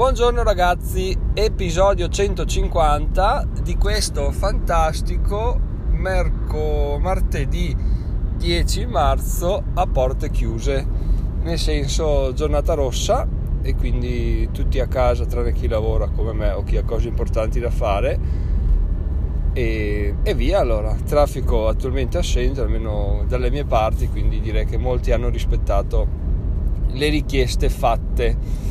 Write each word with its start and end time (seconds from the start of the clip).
Buongiorno 0.00 0.42
ragazzi, 0.42 1.14
episodio 1.34 2.08
150 2.08 3.46
di 3.62 3.76
questo 3.76 4.32
fantastico 4.32 5.60
merco, 5.90 6.96
martedì 6.98 7.76
10 8.34 8.86
marzo 8.86 9.62
a 9.74 9.86
porte 9.86 10.30
chiuse, 10.30 10.86
nel 11.42 11.58
senso 11.58 12.32
giornata 12.32 12.72
rossa 12.72 13.28
e 13.60 13.74
quindi 13.74 14.48
tutti 14.52 14.80
a 14.80 14.86
casa 14.86 15.26
tranne 15.26 15.52
chi 15.52 15.68
lavora 15.68 16.08
come 16.08 16.32
me 16.32 16.50
o 16.52 16.64
chi 16.64 16.78
ha 16.78 16.82
cose 16.82 17.08
importanti 17.08 17.60
da 17.60 17.70
fare. 17.70 18.18
E, 19.52 20.14
e 20.22 20.34
via 20.34 20.60
allora, 20.60 20.96
traffico 21.04 21.68
attualmente 21.68 22.16
assente 22.16 22.62
almeno 22.62 23.26
dalle 23.28 23.50
mie 23.50 23.66
parti, 23.66 24.08
quindi 24.08 24.40
direi 24.40 24.64
che 24.64 24.78
molti 24.78 25.12
hanno 25.12 25.28
rispettato 25.28 26.08
le 26.86 27.08
richieste 27.10 27.68
fatte 27.68 28.69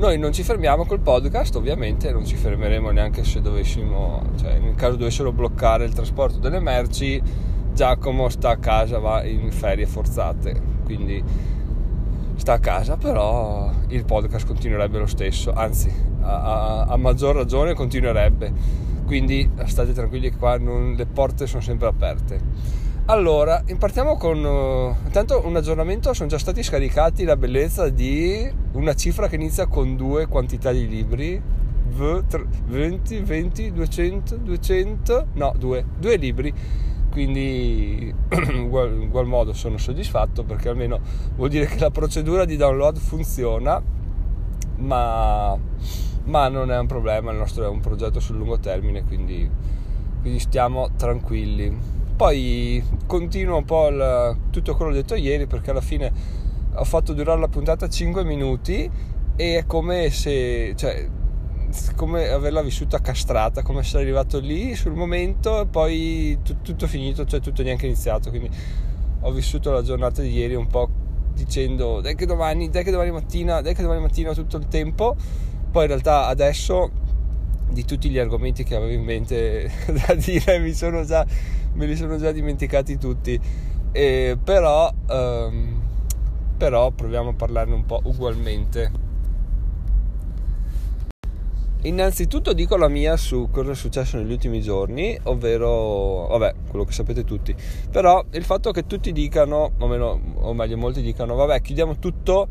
noi 0.00 0.16
non 0.18 0.32
ci 0.32 0.42
fermiamo 0.42 0.86
col 0.86 1.00
podcast, 1.00 1.54
ovviamente 1.56 2.10
non 2.10 2.24
ci 2.24 2.34
fermeremo 2.34 2.90
neanche 2.90 3.22
se 3.22 3.42
dovessimo, 3.42 4.22
cioè 4.40 4.58
nel 4.58 4.74
caso 4.74 4.96
dovessero 4.96 5.30
bloccare 5.30 5.84
il 5.84 5.92
trasporto 5.92 6.38
delle 6.38 6.58
merci, 6.58 7.22
Giacomo 7.74 8.30
sta 8.30 8.48
a 8.48 8.56
casa, 8.56 8.98
va 8.98 9.22
in 9.24 9.50
ferie 9.52 9.84
forzate, 9.84 10.58
quindi 10.84 11.22
sta 12.34 12.54
a 12.54 12.58
casa, 12.58 12.96
però 12.96 13.70
il 13.88 14.06
podcast 14.06 14.46
continuerebbe 14.46 14.98
lo 14.98 15.06
stesso, 15.06 15.52
anzi 15.52 15.92
a, 16.22 16.40
a, 16.40 16.84
a 16.84 16.96
maggior 16.96 17.34
ragione 17.36 17.74
continuerebbe, 17.74 18.52
quindi 19.04 19.50
state 19.66 19.92
tranquilli 19.92 20.30
che 20.30 20.38
qua 20.38 20.56
non, 20.56 20.94
le 20.96 21.04
porte 21.04 21.46
sono 21.46 21.60
sempre 21.60 21.88
aperte. 21.88 22.40
Allora, 23.10 23.64
partiamo 23.76 24.16
con 24.16 24.38
uh, 24.44 25.04
intanto 25.04 25.44
un 25.44 25.56
aggiornamento, 25.56 26.12
sono 26.14 26.28
già 26.28 26.38
stati 26.38 26.62
scaricati 26.62 27.24
la 27.24 27.34
bellezza 27.34 27.88
di 27.88 28.48
una 28.74 28.94
cifra 28.94 29.26
che 29.26 29.34
inizia 29.34 29.66
con 29.66 29.96
due 29.96 30.28
quantità 30.28 30.70
di 30.70 30.86
libri, 30.86 31.42
v, 31.88 32.22
20, 32.68 33.18
20, 33.18 33.72
200, 33.72 34.36
200, 34.36 35.26
no, 35.32 35.52
due, 35.58 35.86
due 35.98 36.16
libri, 36.18 36.54
quindi 37.10 38.14
in 38.30 38.60
ugual, 38.60 38.96
ugual 38.96 39.26
modo 39.26 39.54
sono 39.54 39.76
soddisfatto 39.76 40.44
perché 40.44 40.68
almeno 40.68 41.00
vuol 41.34 41.48
dire 41.48 41.66
che 41.66 41.80
la 41.80 41.90
procedura 41.90 42.44
di 42.44 42.56
download 42.56 42.96
funziona, 42.96 43.82
ma, 44.76 45.58
ma 46.26 46.48
non 46.48 46.70
è 46.70 46.78
un 46.78 46.86
problema, 46.86 47.32
il 47.32 47.38
nostro 47.38 47.64
è 47.64 47.68
un 47.68 47.80
progetto 47.80 48.20
sul 48.20 48.36
lungo 48.36 48.60
termine, 48.60 49.02
quindi, 49.02 49.50
quindi 50.22 50.38
stiamo 50.38 50.90
tranquilli 50.96 51.98
poi 52.20 52.84
continuo 53.06 53.56
un 53.56 53.64
po' 53.64 53.86
il, 53.86 54.36
tutto 54.50 54.76
quello 54.76 54.92
detto 54.92 55.14
ieri 55.14 55.46
perché 55.46 55.70
alla 55.70 55.80
fine 55.80 56.12
ho 56.74 56.84
fatto 56.84 57.14
durare 57.14 57.40
la 57.40 57.48
puntata 57.48 57.88
5 57.88 58.24
minuti 58.24 58.90
e 59.36 59.56
è 59.56 59.64
come 59.64 60.10
se 60.10 60.74
cioè, 60.76 61.08
come 61.96 62.28
averla 62.28 62.60
vissuta 62.60 63.00
castrata 63.00 63.62
come 63.62 63.80
essere 63.80 64.02
arrivato 64.02 64.38
lì 64.38 64.74
sul 64.74 64.92
momento 64.92 65.62
e 65.62 65.66
poi 65.66 66.38
t- 66.44 66.56
tutto 66.60 66.86
finito 66.86 67.24
cioè 67.24 67.40
tutto 67.40 67.62
neanche 67.62 67.86
iniziato. 67.86 68.28
Quindi 68.28 68.50
ho 69.20 69.30
vissuto 69.30 69.72
la 69.72 69.80
giornata 69.80 70.20
di 70.20 70.30
ieri 70.30 70.54
un 70.54 70.66
po' 70.66 70.90
dicendo 71.32 72.02
dai 72.02 72.16
che 72.16 72.26
domani 72.26 72.68
dai 72.68 72.84
che 72.84 72.90
domani 72.90 73.12
mattina 73.12 73.62
dai 73.62 73.74
che 73.74 73.80
domani 73.80 74.02
mattina 74.02 74.34
tutto 74.34 74.58
il 74.58 74.68
tempo. 74.68 75.16
Poi 75.70 75.84
in 75.84 75.88
realtà 75.88 76.26
adesso 76.26 76.90
di 77.70 77.84
tutti 77.84 78.10
gli 78.10 78.18
argomenti 78.18 78.64
che 78.64 78.74
avevo 78.74 78.92
in 78.92 79.04
mente 79.04 79.70
da 80.06 80.14
dire 80.14 80.58
mi 80.58 80.74
sono 80.74 81.04
già, 81.04 81.24
me 81.74 81.86
li 81.86 81.96
sono 81.96 82.16
già 82.18 82.32
dimenticati 82.32 82.98
tutti. 82.98 83.40
E 83.92 84.38
però, 84.42 84.92
um, 85.08 85.82
però 86.56 86.90
proviamo 86.90 87.30
a 87.30 87.34
parlarne 87.34 87.74
un 87.74 87.86
po' 87.86 88.00
ugualmente. 88.04 89.08
Innanzitutto 91.82 92.52
dico 92.52 92.76
la 92.76 92.88
mia 92.88 93.16
su 93.16 93.48
cosa 93.50 93.70
è 93.70 93.74
successo 93.74 94.18
negli 94.18 94.32
ultimi 94.32 94.60
giorni, 94.60 95.18
ovvero, 95.22 96.26
vabbè, 96.26 96.54
quello 96.68 96.84
che 96.84 96.92
sapete 96.92 97.24
tutti, 97.24 97.54
però 97.90 98.22
il 98.32 98.44
fatto 98.44 98.70
che 98.70 98.86
tutti 98.86 99.12
dicano, 99.12 99.72
o, 99.78 99.86
meno, 99.86 100.20
o 100.40 100.52
meglio 100.52 100.76
molti 100.76 101.00
dicano, 101.00 101.34
vabbè, 101.36 101.62
chiudiamo 101.62 101.98
tutto 101.98 102.46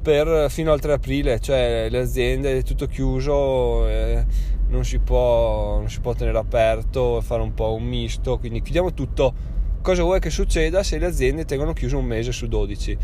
per, 0.00 0.48
fino 0.50 0.70
al 0.70 0.78
3 0.78 0.92
aprile, 0.92 1.40
cioè 1.40 1.88
le 1.90 1.98
aziende 1.98 2.58
è 2.58 2.62
tutto 2.62 2.86
chiuso, 2.86 3.88
eh, 3.88 4.24
non, 4.70 4.84
si 4.84 4.98
può, 4.98 5.78
non 5.78 5.90
si 5.90 6.00
può 6.00 6.14
tenere 6.14 6.38
aperto, 6.38 7.20
fare 7.20 7.42
un 7.42 7.54
po' 7.54 7.74
un 7.74 7.84
misto, 7.84 8.38
quindi 8.38 8.62
chiudiamo 8.62 8.94
tutto. 8.94 9.58
Cosa 9.82 10.02
vuoi 10.02 10.20
che 10.20 10.30
succeda 10.30 10.82
se 10.82 10.98
le 10.98 11.06
aziende 11.06 11.44
tengono 11.44 11.72
chiuso 11.72 11.98
un 11.98 12.04
mese 12.04 12.32
su 12.32 12.46
12? 12.46 12.98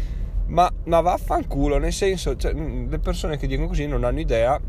Ma, 0.47 0.71
ma 0.85 1.01
vaffanculo, 1.01 1.79
nel 1.79 1.93
senso, 1.93 2.37
cioè, 2.37 2.53
le 2.53 2.99
persone 2.99 3.37
che 3.37 3.47
dicono 3.47 3.69
così 3.69 3.87
non 3.87 4.05
hanno 4.05 4.21
idea, 4.21 4.61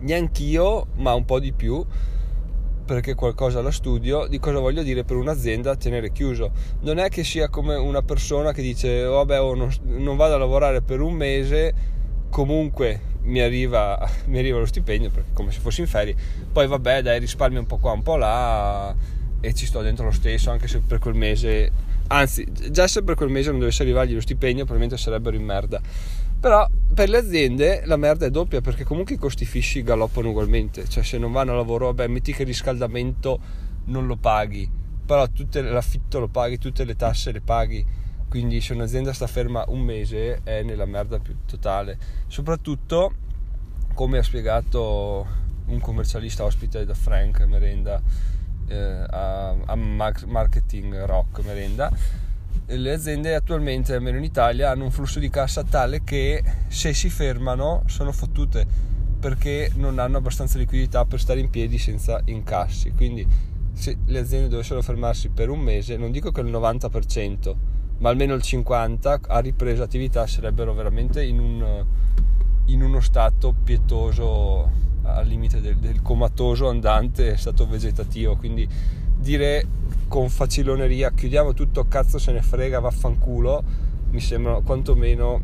neanch'io, 0.00 0.86
ma 0.96 1.12
un 1.14 1.24
po' 1.24 1.40
di 1.40 1.52
più, 1.52 1.84
perché 2.84 3.14
qualcosa 3.14 3.60
la 3.62 3.70
studio, 3.70 4.26
di 4.26 4.38
cosa 4.38 4.60
voglio 4.60 4.82
dire 4.82 5.04
per 5.04 5.16
un'azienda 5.16 5.76
tenere 5.76 6.12
chiuso. 6.12 6.52
Non 6.80 6.98
è 6.98 7.08
che 7.08 7.24
sia 7.24 7.48
come 7.48 7.74
una 7.74 8.02
persona 8.02 8.52
che 8.52 8.62
dice 8.62 9.04
oh, 9.04 9.16
vabbè 9.16 9.40
oh, 9.40 9.54
non, 9.54 9.70
non, 9.82 10.16
vado 10.16 10.34
a 10.34 10.38
lavorare 10.38 10.82
per 10.82 11.00
un 11.00 11.14
mese, 11.14 11.74
comunque 12.30 13.12
mi 13.24 13.40
arriva, 13.40 14.08
mi 14.26 14.38
arriva 14.38 14.58
lo 14.58 14.66
stipendio, 14.66 15.10
come 15.32 15.52
se 15.52 15.60
fossi 15.60 15.80
in 15.80 15.86
ferie, 15.86 16.14
poi 16.52 16.66
vabbè 16.66 17.02
dai 17.02 17.18
risparmio 17.18 17.60
un 17.60 17.66
po' 17.66 17.78
qua, 17.78 17.92
un 17.92 18.02
po' 18.02 18.16
là 18.16 18.94
e 19.40 19.52
ci 19.52 19.66
sto 19.66 19.82
dentro 19.82 20.06
lo 20.06 20.10
stesso 20.10 20.50
anche 20.50 20.66
se 20.68 20.80
per 20.80 20.98
quel 20.98 21.14
mese, 21.14 21.70
anzi 22.08 22.46
già 22.70 22.86
se 22.86 23.02
per 23.02 23.14
quel 23.14 23.28
mese 23.28 23.50
non 23.50 23.58
dovesse 23.58 23.82
arrivargli 23.82 24.14
lo 24.14 24.20
stipendio 24.20 24.64
probabilmente 24.64 25.02
sarebbero 25.02 25.36
in 25.36 25.44
merda 25.44 25.80
però 26.44 26.68
per 26.92 27.08
le 27.08 27.16
aziende 27.16 27.84
la 27.86 27.96
merda 27.96 28.26
è 28.26 28.30
doppia 28.30 28.60
perché 28.60 28.84
comunque 28.84 29.14
i 29.14 29.18
costi 29.18 29.46
fissi 29.46 29.82
galoppano 29.82 30.28
ugualmente. 30.28 30.86
Cioè 30.86 31.02
se 31.02 31.16
non 31.16 31.32
vanno 31.32 31.52
a 31.52 31.54
lavoro, 31.54 31.86
vabbè, 31.86 32.06
metti 32.06 32.34
che 32.34 32.42
il 32.42 32.48
riscaldamento 32.48 33.40
non 33.86 34.06
lo 34.06 34.16
paghi, 34.16 34.70
però 35.06 35.26
tutte, 35.28 35.62
l'affitto 35.62 36.20
lo 36.20 36.28
paghi, 36.28 36.58
tutte 36.58 36.84
le 36.84 36.96
tasse 36.96 37.32
le 37.32 37.40
paghi. 37.40 37.82
Quindi 38.34 38.60
se 38.60 38.72
un'azienda 38.72 39.12
sta 39.12 39.28
ferma 39.28 39.64
un 39.68 39.78
mese 39.82 40.40
è 40.42 40.64
nella 40.64 40.86
merda 40.86 41.20
più 41.20 41.36
totale. 41.46 41.96
Soprattutto, 42.26 43.14
come 43.94 44.18
ha 44.18 44.24
spiegato 44.24 45.24
un 45.66 45.78
commercialista 45.78 46.42
ospite 46.42 46.84
da 46.84 46.94
Frank 46.94 47.42
Merenda 47.42 48.02
eh, 48.66 48.74
a, 48.76 49.50
a 49.50 49.76
Marketing 49.76 51.04
Rock 51.04 51.44
Merenda, 51.44 51.92
le 52.66 52.92
aziende 52.92 53.36
attualmente, 53.36 53.94
almeno 53.94 54.18
in 54.18 54.24
Italia, 54.24 54.68
hanno 54.68 54.82
un 54.82 54.90
flusso 54.90 55.20
di 55.20 55.30
cassa 55.30 55.62
tale 55.62 56.02
che 56.02 56.42
se 56.66 56.92
si 56.92 57.10
fermano 57.10 57.84
sono 57.86 58.10
fottute 58.10 58.66
perché 59.20 59.70
non 59.76 60.00
hanno 60.00 60.16
abbastanza 60.16 60.58
liquidità 60.58 61.04
per 61.04 61.20
stare 61.20 61.38
in 61.38 61.50
piedi 61.50 61.78
senza 61.78 62.20
incassi. 62.24 62.90
Quindi 62.96 63.24
se 63.74 63.96
le 64.04 64.18
aziende 64.18 64.48
dovessero 64.48 64.82
fermarsi 64.82 65.28
per 65.28 65.50
un 65.50 65.60
mese, 65.60 65.96
non 65.96 66.10
dico 66.10 66.32
che 66.32 66.40
il 66.40 66.50
90%, 66.50 67.73
ma 68.04 68.10
almeno 68.10 68.34
il 68.34 68.42
50% 68.44 69.20
a 69.28 69.38
ripresa 69.38 69.82
attività 69.82 70.26
sarebbero 70.26 70.74
veramente 70.74 71.24
in, 71.24 71.38
un, 71.38 71.84
in 72.66 72.82
uno 72.82 73.00
stato 73.00 73.54
pietoso 73.64 74.70
al 75.04 75.26
limite 75.26 75.62
del, 75.62 75.78
del 75.78 76.02
comatoso 76.02 76.68
andante, 76.68 77.38
stato 77.38 77.66
vegetativo. 77.66 78.36
Quindi 78.36 78.68
dire 79.16 79.66
con 80.06 80.28
faciloneria 80.28 81.12
chiudiamo 81.12 81.54
tutto, 81.54 81.88
cazzo 81.88 82.18
se 82.18 82.32
ne 82.32 82.42
frega, 82.42 82.78
vaffanculo, 82.78 83.64
mi 84.10 84.20
sembra 84.20 84.60
quantomeno, 84.60 85.40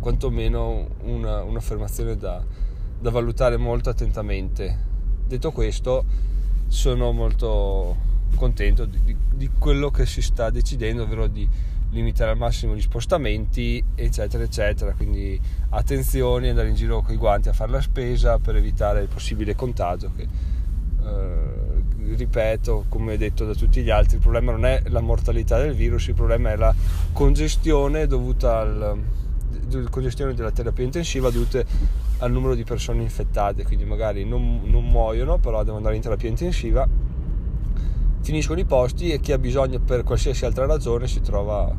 quantomeno 0.00 0.88
una, 1.04 1.44
un'affermazione 1.44 2.16
da, 2.16 2.42
da 2.98 3.10
valutare 3.10 3.56
molto 3.58 3.90
attentamente. 3.90 4.76
Detto 5.24 5.52
questo, 5.52 6.04
sono 6.66 7.12
molto 7.12 8.13
contento 8.34 8.84
di, 8.84 9.16
di, 9.32 9.50
quello 9.58 9.90
che 9.90 10.06
si 10.06 10.22
sta 10.22 10.50
decidendo, 10.50 11.02
ovvero 11.04 11.26
di 11.26 11.48
limitare 11.90 12.32
al 12.32 12.36
massimo 12.36 12.74
gli 12.74 12.80
spostamenti, 12.80 13.82
eccetera, 13.94 14.42
eccetera. 14.42 14.92
Quindi 14.92 15.40
attenzione, 15.70 16.50
andare 16.50 16.68
in 16.68 16.74
giro 16.74 17.02
con 17.02 17.14
i 17.14 17.16
guanti 17.16 17.48
a 17.48 17.52
fare 17.52 17.70
la 17.70 17.80
spesa 17.80 18.38
per 18.38 18.56
evitare 18.56 19.02
il 19.02 19.08
possibile 19.08 19.54
contagio. 19.54 20.10
Che, 20.16 20.22
eh, 20.22 22.14
ripeto, 22.16 22.86
come 22.88 23.16
detto 23.16 23.44
da 23.44 23.54
tutti 23.54 23.82
gli 23.82 23.90
altri, 23.90 24.16
il 24.16 24.22
problema 24.22 24.52
non 24.52 24.64
è 24.64 24.82
la 24.86 25.00
mortalità 25.00 25.58
del 25.58 25.74
virus, 25.74 26.08
il 26.08 26.14
problema 26.14 26.50
è 26.50 26.56
la 26.56 26.74
congestione 27.12 28.06
dovuta 28.06 28.60
al 28.60 28.98
congestione 29.90 30.34
della 30.34 30.50
terapia 30.50 30.84
intensiva 30.84 31.30
dovute 31.30 31.64
al 32.18 32.30
numero 32.30 32.54
di 32.54 32.64
persone 32.64 33.02
infettate, 33.02 33.64
quindi 33.64 33.84
magari 33.84 34.24
non, 34.24 34.60
non 34.64 34.84
muoiono, 34.84 35.38
però 35.38 35.58
devono 35.58 35.78
andare 35.78 35.96
in 35.96 36.02
terapia 36.02 36.28
intensiva, 36.28 36.86
finiscono 38.24 38.58
i 38.58 38.64
posti 38.64 39.10
e 39.10 39.20
chi 39.20 39.32
ha 39.32 39.38
bisogno 39.38 39.80
per 39.80 40.02
qualsiasi 40.02 40.46
altra 40.46 40.64
ragione 40.64 41.06
si 41.06 41.20
trova, 41.20 41.70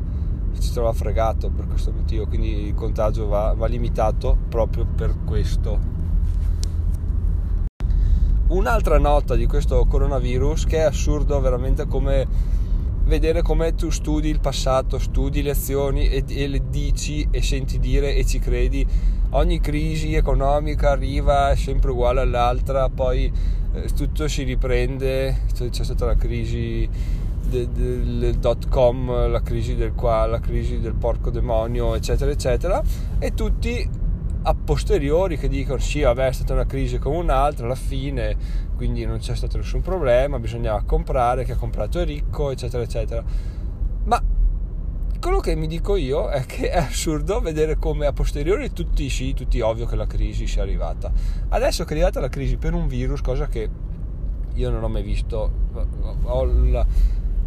si 0.53 0.71
trova 0.71 0.94
fregato 0.94 1.50
per 1.50 1.65
questo 1.65 1.92
motivo, 1.92 2.27
quindi 2.27 2.68
il 2.68 2.75
contagio 2.75 3.25
va, 3.25 3.56
va 3.57 3.65
limitato 3.65 4.38
proprio 4.47 4.86
per 4.86 5.15
questo. 5.25 5.94
Un'altra 8.50 9.00
nota 9.00 9.33
di 9.33 9.47
questo 9.47 9.86
coronavirus 9.86 10.65
che 10.65 10.77
è 10.77 10.81
assurdo 10.81 11.42
veramente 11.42 11.88
come 11.88 12.27
vedere 13.05 13.41
come 13.41 13.75
tu 13.75 13.89
studi 13.89 14.29
il 14.29 14.39
passato, 14.39 14.99
studi 14.99 15.41
le 15.41 15.51
azioni 15.51 16.09
e, 16.09 16.23
e 16.27 16.47
le 16.47 16.61
dici 16.69 17.27
e 17.31 17.41
senti 17.41 17.79
dire 17.79 18.15
e 18.15 18.25
ci 18.25 18.39
credi. 18.39 18.85
Ogni 19.31 19.59
crisi 19.59 20.13
economica 20.13 20.91
arriva 20.91 21.55
sempre 21.55 21.91
uguale 21.91 22.21
all'altra, 22.21 22.89
poi 22.89 23.31
eh, 23.73 23.89
tutto 23.95 24.27
si 24.27 24.43
riprende, 24.43 25.41
c'è 25.53 25.83
stata 25.83 26.05
la 26.05 26.15
crisi 26.15 26.87
del, 27.47 27.67
del 27.67 28.35
dot 28.35 28.69
com, 28.69 29.29
la 29.29 29.41
crisi 29.41 29.75
del 29.75 29.93
qua, 29.93 30.25
la 30.25 30.39
crisi 30.39 30.79
del 30.79 30.93
porco 30.93 31.29
demonio, 31.31 31.95
eccetera, 31.95 32.31
eccetera, 32.31 32.81
e 33.19 33.33
tutti 33.33 34.03
a 34.47 34.53
posteriori 34.53 35.38
che 35.38 35.47
dicono 35.47 35.80
sì, 35.80 36.01
vabbè, 36.01 36.27
è 36.27 36.31
stata 36.31 36.53
una 36.53 36.68
crisi 36.68 37.00
come 37.00 37.18
un'altra, 37.18 37.65
alla 37.65 37.74
fine, 37.74 38.38
quindi 38.75 39.03
non 39.03 39.18
c'è 39.18 39.36
stato 39.36 39.57
nessun 39.57 39.81
problema, 39.81 40.38
bisognava 40.38 40.83
comprare, 40.83 41.44
chi 41.45 41.51
ha 41.51 41.56
comprato 41.56 42.00
è 42.00 42.06
ricco, 42.06 42.51
eccetera, 42.51 42.83
eccetera. 42.83 43.24
Ma 44.03 44.21
quello 45.19 45.39
che 45.39 45.56
mi 45.56 45.65
dico 45.65 45.95
io 45.95 46.30
è 46.30 46.45
che 46.45 46.69
è 46.69 46.77
assurdo 46.77 47.39
vedere 47.39 47.77
come 47.77 48.06
a 48.06 48.13
posteriori 48.13 48.71
tutti 48.71 49.09
sì, 49.09 49.33
tutti 49.33 49.59
ovvio 49.62 49.88
che 49.88 49.95
la 49.95 50.06
crisi 50.06 50.45
sia 50.45 50.62
arrivata. 50.62 51.12
Adesso 51.50 51.83
che 51.83 51.89
è 51.89 51.94
arrivata 51.94 52.19
la 52.19 52.30
crisi 52.30 52.57
per 52.57 52.75
un 52.75 52.88
virus, 52.88 53.21
cosa 53.21 53.48
che 53.48 53.68
io 54.53 54.69
non 54.69 54.83
ho 54.83 54.89
mai 54.89 55.01
visto, 55.01 55.51
ho 56.21 56.44
la, 56.44 56.86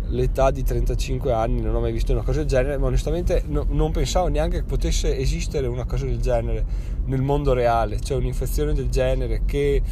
l'età 0.08 0.50
di 0.50 0.62
35 0.62 1.32
anni, 1.32 1.60
non 1.60 1.74
ho 1.74 1.80
mai 1.80 1.92
visto 1.92 2.12
una 2.12 2.22
cosa 2.22 2.38
del 2.38 2.48
genere, 2.48 2.78
ma 2.78 2.86
onestamente 2.86 3.42
no, 3.46 3.66
non 3.68 3.92
pensavo 3.92 4.28
neanche 4.28 4.58
che 4.58 4.64
potesse 4.64 5.16
esistere 5.16 5.66
una 5.66 5.84
cosa 5.84 6.06
del 6.06 6.20
genere 6.20 6.64
nel 7.06 7.22
mondo 7.22 7.52
reale, 7.52 8.00
cioè 8.00 8.16
un'infezione 8.16 8.72
del 8.72 8.88
genere 8.88 9.42
che 9.44 9.82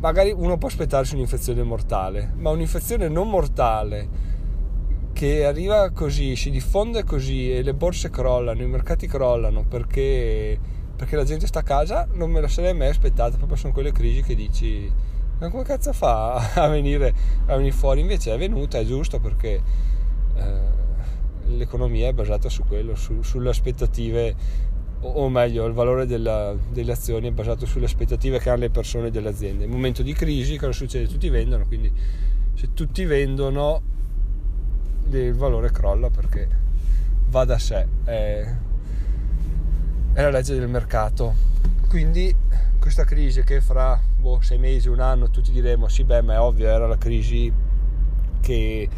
magari 0.00 0.32
uno 0.32 0.58
può 0.58 0.68
aspettarsi 0.68 1.14
un'infezione 1.14 1.62
mortale, 1.62 2.32
ma 2.36 2.50
un'infezione 2.50 3.08
non 3.08 3.28
mortale 3.28 4.26
che 5.12 5.44
arriva 5.44 5.90
così, 5.90 6.36
si 6.36 6.50
diffonde 6.50 7.02
così 7.02 7.52
e 7.52 7.62
le 7.62 7.74
borse 7.74 8.08
crollano, 8.08 8.62
i 8.62 8.68
mercati 8.68 9.08
crollano 9.08 9.64
perché, 9.64 10.56
perché 10.94 11.16
la 11.16 11.24
gente 11.24 11.46
sta 11.48 11.60
a 11.60 11.64
casa, 11.64 12.06
non 12.12 12.30
me 12.30 12.40
la 12.40 12.48
sarei 12.48 12.72
mai 12.72 12.88
aspettata, 12.88 13.36
proprio 13.36 13.56
sono 13.58 13.72
quelle 13.72 13.90
crisi 13.90 14.22
che 14.22 14.36
dici 14.36 14.88
ma 15.38 15.50
come 15.50 15.62
cazzo 15.62 15.92
fa 15.92 16.34
a 16.54 16.68
venire, 16.68 17.14
a 17.46 17.56
venire 17.56 17.74
fuori? 17.74 18.00
Invece 18.00 18.34
è 18.34 18.38
venuta, 18.38 18.78
è 18.78 18.84
giusto 18.84 19.20
perché 19.20 19.62
eh, 20.34 20.60
l'economia 21.46 22.08
è 22.08 22.12
basata 22.12 22.48
su 22.48 22.64
quello, 22.64 22.94
su, 22.94 23.22
sulle 23.22 23.50
aspettative, 23.50 24.34
o 25.00 25.28
meglio, 25.28 25.64
il 25.66 25.74
valore 25.74 26.06
della, 26.06 26.54
delle 26.70 26.92
azioni 26.92 27.28
è 27.28 27.30
basato 27.30 27.66
sulle 27.66 27.84
aspettative 27.84 28.40
che 28.40 28.50
hanno 28.50 28.60
le 28.60 28.70
persone 28.70 29.10
delle 29.10 29.28
aziende. 29.28 29.64
In 29.64 29.70
momento 29.70 30.02
di 30.02 30.12
crisi 30.12 30.56
cosa 30.56 30.72
succede? 30.72 31.06
Tutti 31.06 31.28
vendono, 31.28 31.66
quindi 31.66 31.92
se 32.54 32.74
tutti 32.74 33.04
vendono 33.04 33.80
il 35.10 35.34
valore 35.34 35.70
crolla 35.70 36.10
perché 36.10 36.48
va 37.28 37.44
da 37.44 37.58
sé, 37.58 37.86
è, 38.02 38.54
è 40.14 40.20
la 40.22 40.30
legge 40.30 40.58
del 40.58 40.68
mercato. 40.68 41.46
Quindi 41.88 42.34
questa 42.78 43.04
crisi 43.04 43.42
che 43.42 43.60
fra 43.60 44.00
boh, 44.16 44.40
sei 44.40 44.58
mesi, 44.58 44.88
un 44.88 45.00
anno, 45.00 45.30
tutti 45.30 45.50
diremo 45.50 45.88
sì, 45.88 46.04
beh, 46.04 46.22
ma 46.22 46.34
è 46.34 46.40
ovvio, 46.40 46.68
era 46.68 46.86
la 46.86 46.96
crisi 46.96 47.52
che 48.40 48.88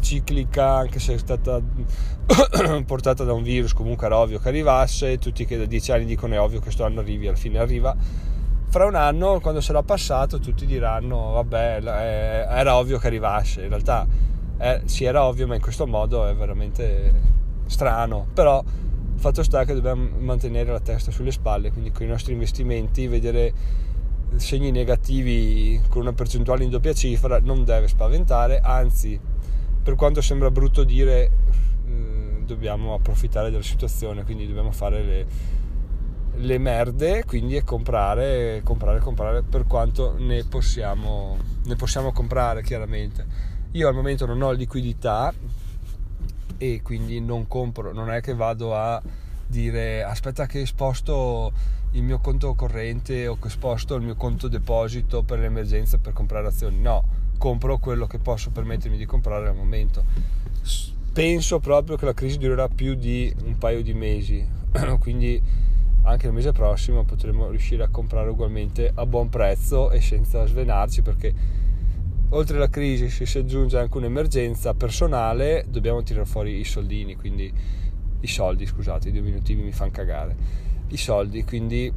ciclica, 0.00 0.76
anche 0.76 0.98
se 0.98 1.14
è 1.14 1.18
stata 1.18 1.60
portata 2.86 3.24
da 3.24 3.32
un 3.32 3.42
virus, 3.42 3.72
comunque 3.72 4.06
era 4.06 4.18
ovvio 4.18 4.38
che 4.38 4.48
arrivasse, 4.48 5.18
tutti 5.18 5.44
che 5.44 5.56
da 5.56 5.66
dieci 5.66 5.92
anni 5.92 6.04
dicono 6.04 6.34
è 6.34 6.40
ovvio 6.40 6.58
che 6.58 6.64
questo 6.64 6.84
anno 6.84 7.00
arrivi, 7.00 7.26
alla 7.26 7.36
fine 7.36 7.58
arriva. 7.58 7.94
Fra 8.68 8.86
un 8.86 8.94
anno, 8.94 9.38
quando 9.40 9.60
sarà 9.60 9.82
passato, 9.82 10.38
tutti 10.38 10.64
diranno 10.64 11.32
vabbè, 11.32 11.80
era 11.84 12.76
ovvio 12.76 12.98
che 12.98 13.06
arrivasse. 13.06 13.62
In 13.62 13.68
realtà 13.68 14.06
eh, 14.58 14.82
sì, 14.86 15.04
era 15.04 15.24
ovvio, 15.24 15.46
ma 15.46 15.54
in 15.54 15.60
questo 15.60 15.86
modo 15.86 16.26
è 16.26 16.34
veramente 16.34 17.12
strano. 17.66 18.26
Però 18.32 18.62
fatto 19.22 19.44
sta 19.44 19.64
che 19.64 19.72
dobbiamo 19.72 20.18
mantenere 20.18 20.72
la 20.72 20.80
testa 20.80 21.12
sulle 21.12 21.30
spalle, 21.30 21.70
quindi 21.70 21.92
con 21.92 22.04
i 22.04 22.08
nostri 22.08 22.32
investimenti, 22.32 23.06
vedere 23.06 23.52
segni 24.34 24.72
negativi 24.72 25.80
con 25.88 26.02
una 26.02 26.12
percentuale 26.12 26.64
in 26.64 26.70
doppia 26.70 26.92
cifra 26.92 27.38
non 27.38 27.64
deve 27.64 27.86
spaventare, 27.86 28.58
anzi 28.58 29.18
per 29.80 29.94
quanto 29.94 30.20
sembra 30.20 30.50
brutto 30.50 30.82
dire 30.82 31.30
eh, 31.86 32.42
dobbiamo 32.44 32.94
approfittare 32.94 33.50
della 33.50 33.62
situazione, 33.62 34.24
quindi 34.24 34.48
dobbiamo 34.48 34.72
fare 34.72 35.04
le, 35.04 35.26
le 36.34 36.58
merde, 36.58 37.22
quindi 37.24 37.62
comprare, 37.62 38.60
comprare, 38.64 38.98
comprare 38.98 39.42
per 39.42 39.68
quanto 39.68 40.16
ne 40.18 40.42
possiamo, 40.42 41.36
ne 41.64 41.76
possiamo 41.76 42.10
comprare 42.10 42.64
chiaramente. 42.64 43.24
Io 43.70 43.86
al 43.86 43.94
momento 43.94 44.26
non 44.26 44.42
ho 44.42 44.50
liquidità 44.50 45.32
e 46.62 46.80
quindi 46.80 47.20
non 47.20 47.48
compro, 47.48 47.92
non 47.92 48.08
è 48.08 48.20
che 48.20 48.34
vado 48.34 48.76
a 48.76 49.02
dire 49.48 50.04
aspetta 50.04 50.46
che 50.46 50.64
sposto 50.64 51.52
il 51.90 52.04
mio 52.04 52.20
conto 52.20 52.54
corrente 52.54 53.26
o 53.26 53.36
che 53.36 53.48
sposto 53.48 53.96
il 53.96 54.02
mio 54.02 54.14
conto 54.14 54.46
deposito 54.46 55.24
per 55.24 55.40
l'emergenza 55.40 55.98
per 55.98 56.12
comprare 56.12 56.46
azioni. 56.46 56.80
No, 56.80 57.02
compro 57.36 57.78
quello 57.78 58.06
che 58.06 58.18
posso 58.18 58.50
permettermi 58.50 58.96
di 58.96 59.06
comprare 59.06 59.48
al 59.48 59.56
momento. 59.56 60.04
Penso 61.12 61.58
proprio 61.58 61.96
che 61.96 62.04
la 62.04 62.14
crisi 62.14 62.38
durerà 62.38 62.68
più 62.68 62.94
di 62.94 63.34
un 63.42 63.58
paio 63.58 63.82
di 63.82 63.92
mesi, 63.92 64.46
quindi 65.00 65.42
anche 66.04 66.28
il 66.28 66.32
mese 66.32 66.52
prossimo 66.52 67.02
potremo 67.02 67.50
riuscire 67.50 67.82
a 67.82 67.88
comprare 67.88 68.30
ugualmente 68.30 68.88
a 68.94 69.04
buon 69.04 69.28
prezzo 69.28 69.90
e 69.90 70.00
senza 70.00 70.46
svenarci 70.46 71.02
perché 71.02 71.34
oltre 72.32 72.56
alla 72.56 72.68
crisi 72.68 73.08
se 73.08 73.26
si 73.26 73.38
aggiunge 73.38 73.78
anche 73.78 73.96
un'emergenza 73.96 74.74
personale 74.74 75.64
dobbiamo 75.68 76.02
tirare 76.02 76.26
fuori 76.26 76.58
i 76.58 76.64
soldini, 76.64 77.16
quindi 77.16 77.52
i 78.20 78.26
soldi, 78.26 78.66
scusate, 78.66 79.08
i 79.08 79.12
due 79.12 79.22
minuti 79.22 79.54
mi 79.54 79.72
fanno 79.72 79.90
cagare, 79.90 80.36
i 80.88 80.96
soldi, 80.96 81.44
quindi 81.44 81.92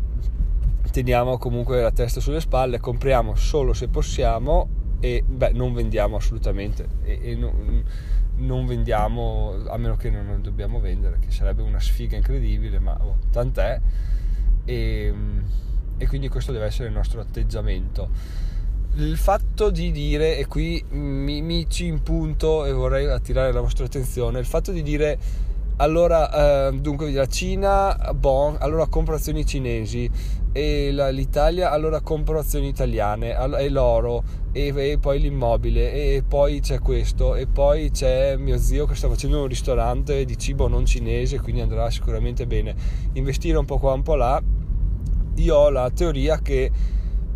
teniamo 0.92 1.38
comunque 1.38 1.82
la 1.82 1.92
testa 1.92 2.20
sulle 2.20 2.40
spalle, 2.40 2.80
compriamo 2.80 3.36
solo 3.36 3.74
se 3.74 3.88
possiamo 3.88 4.84
e 5.00 5.24
beh, 5.26 5.52
non 5.52 5.74
vendiamo 5.74 6.16
assolutamente 6.16 6.88
e, 7.04 7.20
e 7.22 7.36
non, 7.36 7.84
non, 8.38 8.66
vendiamo 8.66 9.56
a 9.68 9.78
meno 9.78 9.96
che 9.96 10.10
non 10.10 10.42
dobbiamo 10.42 10.80
vendere, 10.80 11.20
che 11.20 11.32
sarebbe 11.32 11.62
una 11.62 11.80
sfiga 11.80 12.16
incredibile, 12.16 12.80
ma 12.80 12.98
oh, 13.00 13.18
tant'è. 13.32 13.80
E, 14.66 15.14
e 15.98 16.08
quindi 16.08 16.28
questo 16.28 16.52
deve 16.52 16.66
essere 16.66 16.88
il 16.88 16.94
nostro 16.94 17.22
atteggiamento 17.22 18.10
il 18.96 19.18
fatto 19.18 19.70
di 19.70 19.92
dire, 19.92 20.38
e 20.38 20.48
qui 20.48 20.84
mi, 20.90 21.42
mi 21.42 21.70
ci 21.70 21.86
impunto 21.86 22.66
e 22.66 22.72
vorrei 22.72 23.08
attirare 23.08 23.52
la 23.52 23.62
vostra 23.62 23.86
attenzione, 23.86 24.40
il 24.40 24.46
fatto 24.46 24.72
di 24.72 24.82
dire 24.82 25.18
allora, 25.78 26.70
eh, 26.70 26.80
dunque 26.80 27.12
la 27.12 27.26
Cina, 27.26 28.14
bon, 28.16 28.56
allora 28.60 28.88
compro 28.88 29.16
azioni 29.16 29.46
cinesi 29.46 30.10
e 30.54 30.94
la, 30.94 31.10
l'Italia, 31.10 31.72
allora 31.72 32.00
compro 32.00 32.40
azioni 32.40 32.70
italiane 32.70 33.36
e 33.60 33.68
l'oro 33.68 34.24
e, 34.54 34.74
e, 34.74 34.98
poi 34.98 35.20
l'immobile 35.20 35.92
e 35.92 36.24
poi 36.26 36.62
c'è 36.62 36.80
questo 36.80 37.36
e 37.36 37.46
poi 37.46 37.92
c'è 37.92 38.38
mio 38.38 38.58
zio 38.58 38.86
che 38.86 38.96
sta 38.96 39.10
facendo 39.10 39.42
un 39.42 39.48
ristorante 39.48 40.24
di 40.24 40.38
cibo 40.38 40.70
non 40.70 40.86
cinese 40.86 41.42
quindi 41.42 41.60
andrà 41.60 41.90
sicuramente 41.90 42.48
bene. 42.48 42.74
Investire 43.14 43.58
un 43.58 43.66
po' 43.66 43.78
qua 43.78 43.92
un 43.92 44.04
po' 44.04 44.16
là. 44.16 44.42
Io 45.36 45.56
ho 45.58 45.70
la 45.70 45.92
teoria 45.94 46.40
che 46.40 46.72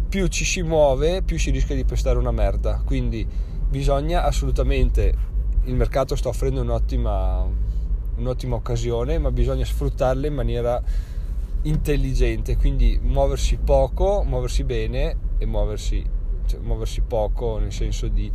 più 0.10 0.26
ci 0.28 0.44
si 0.44 0.64
muove 0.64 1.22
più 1.22 1.38
si 1.38 1.52
rischia 1.52 1.76
di 1.76 1.86
pestare 1.86 2.18
una 2.18 2.32
merda. 2.32 2.82
Quindi 2.84 3.26
bisogna 3.70 4.24
assolutamente 4.24 5.14
il 5.66 5.76
mercato 5.76 6.16
sta 6.16 6.30
offrendo 6.30 6.62
un'ottima 6.62 7.68
un'ottima 8.16 8.56
occasione, 8.56 9.18
ma 9.18 9.32
bisogna 9.32 9.64
sfruttarla 9.64 10.28
in 10.28 10.34
maniera 10.34 10.82
intelligente, 11.62 12.58
quindi 12.58 13.00
muoversi 13.02 13.58
poco, 13.58 14.24
muoversi 14.26 14.64
bene 14.64 15.16
e 15.38 15.46
muoversi, 15.46 16.04
cioè, 16.46 16.60
muoversi 16.60 17.02
poco 17.02 17.58
nel 17.60 17.72
senso 17.72 18.08
di 18.08 18.30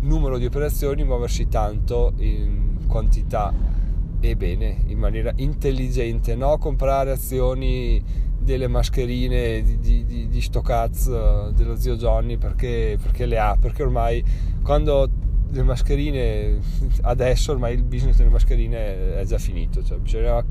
numero 0.00 0.36
di 0.36 0.44
operazioni, 0.44 1.04
muoversi 1.04 1.48
tanto 1.48 2.12
in 2.18 2.86
quantità 2.86 3.52
e 4.20 4.36
bene, 4.36 4.82
in 4.86 4.98
maniera 4.98 5.32
intelligente, 5.36 6.34
no 6.34 6.58
comprare 6.58 7.10
azioni 7.10 8.02
delle 8.44 8.68
mascherine 8.68 9.62
di, 9.62 9.78
di, 9.80 10.04
di, 10.04 10.28
di 10.28 10.40
sto 10.40 10.60
cazzo 10.60 11.50
dello 11.54 11.76
zio 11.76 11.96
Johnny 11.96 12.36
perché, 12.36 12.98
perché 13.02 13.26
le 13.26 13.38
ha, 13.38 13.56
perché 13.58 13.82
ormai 13.82 14.22
quando 14.62 15.08
le 15.50 15.62
mascherine 15.62 16.58
adesso 17.02 17.52
ormai 17.52 17.74
il 17.74 17.82
business 17.82 18.16
delle 18.16 18.30
mascherine 18.30 19.16
è 19.16 19.24
già 19.24 19.38
finito 19.38 19.82
cioè 19.82 19.98
bisognava 19.98 20.44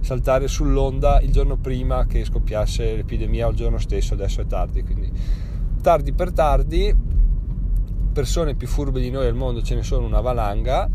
saltare 0.00 0.48
sull'onda 0.48 1.20
il 1.20 1.30
giorno 1.30 1.56
prima 1.56 2.06
che 2.06 2.24
scoppiasse 2.24 2.96
l'epidemia 2.96 3.46
o 3.46 3.50
il 3.50 3.56
giorno 3.56 3.78
stesso 3.78 4.14
adesso 4.14 4.40
è 4.40 4.46
tardi 4.46 4.82
quindi 4.82 5.10
tardi 5.80 6.12
per 6.12 6.32
tardi 6.32 6.94
persone 8.12 8.54
più 8.54 8.66
furbe 8.66 9.00
di 9.00 9.10
noi 9.10 9.26
al 9.26 9.34
mondo 9.34 9.62
ce 9.62 9.74
ne 9.74 9.82
sono 9.82 10.06
una 10.06 10.20
valanga 10.20 10.88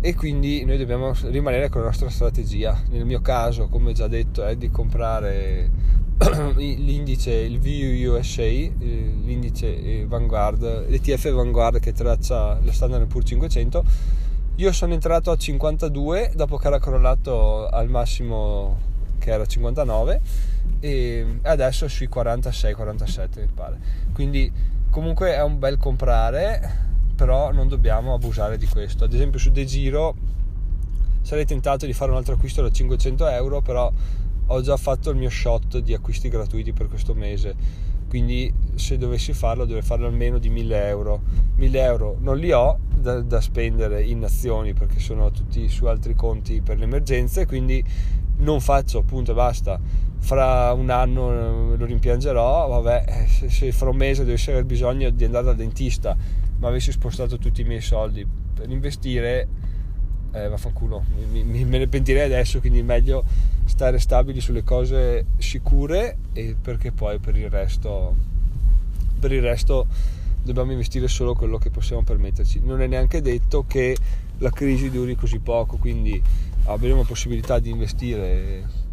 e 0.00 0.14
quindi 0.14 0.64
noi 0.64 0.78
dobbiamo 0.78 1.14
rimanere 1.24 1.68
con 1.68 1.80
la 1.80 1.88
nostra 1.88 2.08
strategia. 2.10 2.80
Nel 2.90 3.04
mio 3.04 3.20
caso 3.20 3.68
come 3.68 3.92
già 3.92 4.06
detto 4.06 4.44
è 4.44 4.56
di 4.56 4.70
comprare 4.70 5.70
l'indice, 6.56 7.32
il 7.32 7.60
VUSA, 7.60 8.42
l'indice 8.44 10.06
Vanguard, 10.06 10.88
l'ETF 10.88 11.30
Vanguard 11.32 11.78
che 11.80 11.92
traccia 11.92 12.58
lo 12.62 12.72
Standard 12.72 13.06
Poor's 13.06 13.28
500, 13.28 13.84
io 14.56 14.72
sono 14.72 14.94
entrato 14.94 15.30
a 15.30 15.36
52 15.36 16.32
dopo 16.34 16.56
che 16.56 16.66
era 16.66 16.78
crollato 16.78 17.68
al 17.68 17.90
massimo 17.90 18.94
che 19.18 19.30
era 19.30 19.44
59 19.44 20.20
e 20.80 21.38
adesso 21.42 21.88
sui 21.88 22.08
46-47 22.08 23.40
mi 23.40 23.48
pare. 23.54 23.78
Quindi 24.12 24.50
comunque 24.88 25.34
è 25.34 25.42
un 25.42 25.58
bel 25.58 25.76
comprare, 25.76 26.86
però 27.16 27.50
non 27.50 27.66
dobbiamo 27.66 28.14
abusare 28.14 28.58
di 28.58 28.66
questo. 28.66 29.04
Ad 29.04 29.12
esempio 29.12 29.40
su 29.40 29.50
De 29.50 29.64
Giro 29.64 30.14
sarei 31.22 31.44
tentato 31.44 31.86
di 31.86 31.92
fare 31.92 32.12
un 32.12 32.18
altro 32.18 32.34
acquisto 32.34 32.62
da 32.62 32.70
500 32.70 33.26
euro, 33.28 33.60
però 33.62 33.90
ho 34.48 34.60
già 34.60 34.76
fatto 34.76 35.10
il 35.10 35.16
mio 35.16 35.30
shot 35.30 35.78
di 35.78 35.92
acquisti 35.92 36.28
gratuiti 36.28 36.72
per 36.72 36.86
questo 36.88 37.14
mese. 37.14 37.84
Quindi 38.08 38.52
se 38.76 38.96
dovessi 38.98 39.32
farlo 39.32 39.64
dovrei 39.64 39.82
farlo 39.82 40.06
almeno 40.06 40.38
di 40.38 40.48
1000 40.50 40.86
euro. 40.86 41.20
1000 41.56 41.82
euro 41.82 42.16
non 42.20 42.38
li 42.38 42.52
ho 42.52 42.78
da, 42.94 43.20
da, 43.20 43.40
spendere 43.40 44.02
in 44.04 44.22
azioni 44.22 44.74
perché 44.74 45.00
sono 45.00 45.30
tutti 45.32 45.68
su 45.68 45.86
altri 45.86 46.14
conti 46.14 46.60
per 46.60 46.78
le 46.78 46.84
emergenze 46.84 47.46
quindi 47.46 47.82
non 48.38 48.60
faccio 48.60 48.98
appunto 48.98 49.32
e 49.32 49.34
basta. 49.34 49.80
Fra 50.18 50.72
un 50.72 50.90
anno 50.90 51.74
lo 51.76 51.84
rimpiangerò 51.84 52.68
vabbè 52.68 53.26
se, 53.28 53.50
se 53.50 53.72
fra 53.72 53.90
un 53.90 53.96
mese 53.96 54.24
dovessi 54.24 54.50
aver 54.50 54.64
bisogno 54.64 55.10
di 55.10 55.24
andare 55.24 55.44
dal 55.46 55.56
dentista 55.56 56.16
ma 56.58 56.68
avessi 56.68 56.92
spostato 56.92 57.38
tutti 57.38 57.60
i 57.60 57.64
miei 57.64 57.80
soldi 57.80 58.26
per 58.54 58.70
investire 58.70 59.48
eh, 60.32 60.48
vaffanculo. 60.48 61.04
Mi, 61.30 61.42
mi, 61.42 61.64
me 61.64 61.78
ne 61.78 61.86
pentirei 61.86 62.24
adesso 62.24 62.60
quindi 62.60 62.82
meglio 62.82 63.24
stare 63.64 63.98
stabili 63.98 64.40
sulle 64.40 64.62
cose 64.62 65.26
sicure 65.38 66.18
e 66.32 66.56
perché 66.60 66.92
poi 66.92 67.18
per 67.18 67.36
il 67.36 67.50
resto 67.50 68.14
per 69.18 69.32
il 69.32 69.42
resto 69.42 69.86
dobbiamo 70.42 70.72
investire 70.72 71.08
solo 71.08 71.34
quello 71.34 71.58
che 71.58 71.70
possiamo 71.70 72.02
permetterci. 72.02 72.60
Non 72.62 72.80
è 72.80 72.86
neanche 72.86 73.20
detto 73.20 73.64
che 73.66 73.96
la 74.38 74.50
crisi 74.50 74.90
duri 74.90 75.14
così 75.16 75.38
poco 75.38 75.76
quindi 75.76 76.22
avremo 76.64 77.02
possibilità 77.04 77.58
di 77.58 77.70
investire 77.70 78.84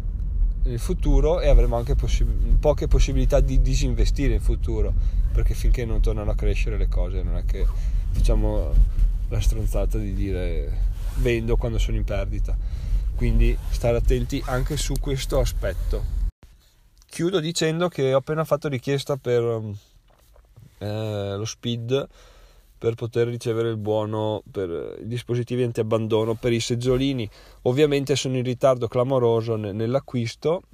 nel 0.64 0.78
futuro 0.78 1.40
e 1.40 1.48
avremo 1.48 1.76
anche 1.76 1.94
possi- 1.94 2.24
poche 2.24 2.88
possibilità 2.88 3.40
di 3.40 3.60
disinvestire 3.60 4.34
in 4.34 4.40
futuro 4.40 4.92
perché 5.32 5.54
finché 5.54 5.84
non 5.84 6.00
tornano 6.00 6.30
a 6.30 6.34
crescere 6.34 6.76
le 6.76 6.88
cose 6.88 7.22
non 7.22 7.36
è 7.36 7.44
che 7.44 7.66
facciamo 8.10 8.72
la 9.28 9.40
stronzata 9.40 9.98
di 9.98 10.14
dire 10.14 10.92
vendo 11.16 11.56
quando 11.56 11.78
sono 11.78 11.96
in 11.96 12.04
perdita 12.04 12.56
quindi 13.16 13.56
stare 13.70 13.96
attenti 13.96 14.42
anche 14.46 14.76
su 14.76 14.94
questo 15.00 15.38
aspetto. 15.38 16.22
Chiudo 17.06 17.38
dicendo 17.38 17.88
che 17.88 18.12
ho 18.12 18.18
appena 18.18 18.44
fatto 18.44 18.68
richiesta 18.68 19.16
per 19.16 19.42
eh, 20.78 21.34
lo 21.36 21.44
speed 21.44 22.08
per 22.84 22.96
poter 22.96 23.28
ricevere 23.28 23.70
il 23.70 23.78
buono 23.78 24.42
per 24.50 24.98
i 25.00 25.06
dispositivi 25.06 25.62
anti-abbandono 25.62 26.34
per 26.34 26.52
i 26.52 26.60
seggiolini. 26.60 27.26
Ovviamente 27.62 28.14
sono 28.14 28.36
in 28.36 28.42
ritardo 28.42 28.88
clamoroso 28.88 29.56
nell'acquisto 29.56 30.64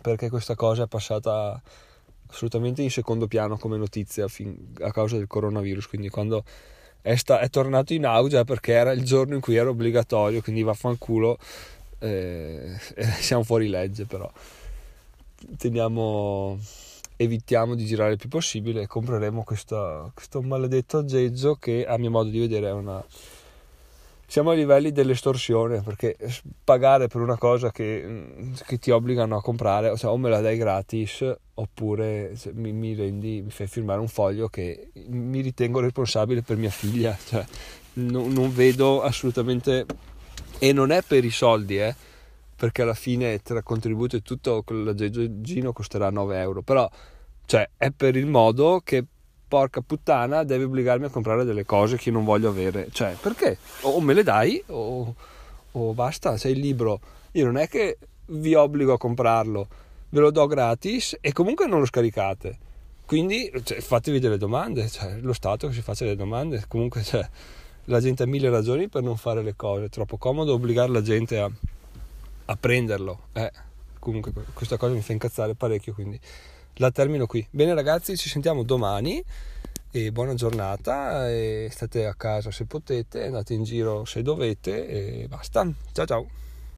perché 0.00 0.28
questa 0.28 0.54
cosa 0.54 0.84
è 0.84 0.86
passata 0.86 1.60
assolutamente 2.28 2.82
in 2.82 2.90
secondo 2.92 3.26
piano 3.26 3.58
come 3.58 3.76
notizia 3.76 4.26
a 4.26 4.92
causa 4.92 5.16
del 5.16 5.26
coronavirus, 5.26 5.88
quindi 5.88 6.08
quando 6.08 6.44
è, 7.00 7.16
sta- 7.16 7.40
è 7.40 7.50
tornato 7.50 7.92
in 7.94 8.06
auge 8.06 8.44
perché 8.44 8.70
era 8.70 8.92
il 8.92 9.02
giorno 9.02 9.34
in 9.34 9.40
cui 9.40 9.56
era 9.56 9.70
obbligatorio, 9.70 10.40
quindi 10.40 10.62
vaffanculo, 10.62 11.36
eh, 11.98 12.76
siamo 13.18 13.42
fuori 13.42 13.66
legge 13.66 14.04
però. 14.04 14.30
Teniamo, 15.58 16.60
evitiamo 17.22 17.74
di 17.74 17.84
girare 17.84 18.12
il 18.12 18.18
più 18.18 18.28
possibile 18.28 18.82
e 18.82 18.86
compreremo 18.86 19.42
questa, 19.44 20.10
questo 20.14 20.42
maledetto 20.42 20.98
aggeggio 20.98 21.56
che 21.56 21.86
a 21.86 21.96
mio 21.98 22.10
modo 22.10 22.30
di 22.30 22.38
vedere 22.38 22.68
è 22.68 22.72
una 22.72 23.04
siamo 24.32 24.48
a 24.48 24.54
livelli 24.54 24.92
dell'estorsione 24.92 25.82
perché 25.82 26.16
pagare 26.64 27.06
per 27.06 27.20
una 27.20 27.36
cosa 27.36 27.70
che, 27.70 28.50
che 28.66 28.78
ti 28.78 28.90
obbligano 28.90 29.36
a 29.36 29.42
comprare 29.42 29.94
cioè, 29.98 30.10
o 30.10 30.16
me 30.16 30.30
la 30.30 30.40
dai 30.40 30.56
gratis 30.56 31.22
oppure 31.52 32.34
cioè, 32.34 32.54
mi, 32.54 32.72
mi, 32.72 32.94
rendi, 32.94 33.42
mi 33.42 33.50
fai 33.50 33.66
firmare 33.66 34.00
un 34.00 34.08
foglio 34.08 34.48
che 34.48 34.88
mi 35.08 35.42
ritengo 35.42 35.80
responsabile 35.80 36.40
per 36.40 36.56
mia 36.56 36.70
figlia. 36.70 37.14
Cioè, 37.22 37.44
non, 37.94 38.32
non, 38.32 38.54
vedo 38.54 39.02
assolutamente 39.02 39.84
e 40.58 40.72
non 40.72 40.92
è 40.92 41.02
per 41.02 41.26
i 41.26 41.30
soldi 41.30 41.78
eh, 41.78 41.94
perché 42.62 42.82
alla 42.82 42.94
fine 42.94 43.40
tra 43.42 43.60
contributo 43.60 44.14
e 44.14 44.22
tutto 44.22 44.62
l'aggeggino 44.68 45.72
costerà 45.72 46.10
9 46.10 46.38
euro 46.38 46.62
però 46.62 46.88
cioè, 47.44 47.68
è 47.76 47.90
per 47.90 48.14
il 48.14 48.26
modo 48.26 48.80
che 48.84 49.04
porca 49.48 49.80
puttana, 49.80 50.44
devi 50.44 50.62
obbligarmi 50.62 51.06
a 51.06 51.08
comprare 51.08 51.42
delle 51.42 51.64
cose 51.64 51.96
che 51.96 52.12
non 52.12 52.24
voglio 52.24 52.50
avere. 52.50 52.88
Cioè, 52.90 53.16
perché? 53.20 53.58
O 53.80 54.00
me 54.00 54.14
le 54.14 54.22
dai 54.22 54.62
o, 54.68 55.14
o 55.72 55.92
basta, 55.92 56.36
sei 56.36 56.52
il 56.52 56.60
libro. 56.60 57.00
Io 57.32 57.44
non 57.44 57.58
è 57.58 57.68
che 57.68 57.98
vi 58.26 58.54
obbligo 58.54 58.92
a 58.92 58.98
comprarlo, 58.98 59.66
ve 60.10 60.20
lo 60.20 60.30
do 60.30 60.46
gratis 60.46 61.18
e 61.20 61.32
comunque 61.32 61.66
non 61.66 61.80
lo 61.80 61.84
scaricate. 61.86 62.58
Quindi 63.04 63.52
cioè, 63.64 63.80
fatevi 63.80 64.20
delle 64.20 64.38
domande, 64.38 64.88
cioè, 64.88 65.18
lo 65.20 65.32
Stato 65.32 65.66
che 65.66 65.74
si 65.74 65.82
faccia 65.82 66.04
delle 66.04 66.16
domande. 66.16 66.64
Comunque 66.68 67.02
cioè, 67.02 67.28
la 67.86 68.00
gente 68.00 68.22
ha 68.22 68.26
mille 68.26 68.48
ragioni 68.48 68.88
per 68.88 69.02
non 69.02 69.16
fare 69.16 69.42
le 69.42 69.56
cose, 69.56 69.86
è 69.86 69.88
troppo 69.88 70.16
comodo 70.16 70.54
obbligare 70.54 70.92
la 70.92 71.02
gente 71.02 71.38
a, 71.38 71.50
a 72.46 72.56
prenderlo. 72.56 73.28
Eh, 73.32 73.50
comunque 73.98 74.32
questa 74.52 74.76
cosa 74.76 74.94
mi 74.94 75.02
fa 75.02 75.12
incazzare 75.12 75.54
parecchio, 75.54 75.94
quindi 75.94 76.18
la 76.74 76.90
termino 76.90 77.26
qui. 77.26 77.46
Bene 77.50 77.74
ragazzi, 77.74 78.16
ci 78.16 78.28
sentiamo 78.28 78.62
domani 78.62 79.22
e 79.90 80.10
buona 80.10 80.34
giornata 80.34 81.30
e 81.30 81.68
state 81.70 82.06
a 82.06 82.14
casa 82.14 82.50
se 82.50 82.64
potete, 82.64 83.26
andate 83.26 83.54
in 83.54 83.62
giro 83.62 84.04
se 84.04 84.22
dovete 84.22 85.22
e 85.22 85.28
basta. 85.28 85.70
Ciao 85.92 86.06
ciao. 86.06 86.51